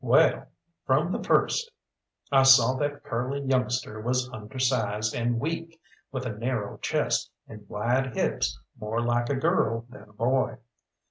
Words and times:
Well, 0.03 0.47
from 0.87 1.11
the 1.11 1.21
first, 1.23 1.69
I 2.31 2.41
saw 2.41 2.73
that 2.77 3.03
Curly 3.03 3.41
youngster 3.41 4.01
was 4.01 4.31
undersized 4.33 5.13
and 5.13 5.39
weak, 5.39 5.79
with 6.11 6.25
a 6.25 6.31
narrow 6.39 6.79
chest 6.79 7.29
and 7.47 7.69
wide 7.69 8.15
hips 8.15 8.59
more 8.79 8.99
like 9.01 9.29
a 9.29 9.35
girl 9.35 9.85
than 9.91 10.09
a 10.09 10.13
boy. 10.13 10.57